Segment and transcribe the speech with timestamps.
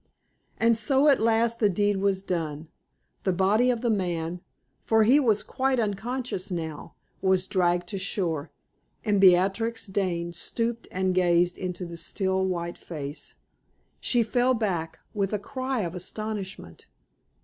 [0.57, 2.69] And so at last the deed was done;
[3.23, 4.41] the body of the man
[4.83, 8.49] for he was quite unconscious now was dragged to shore,
[9.05, 13.35] and Beatrix Dane stooped and gazed into the still, white face.
[13.99, 16.87] She fell back with a cry of astonishment.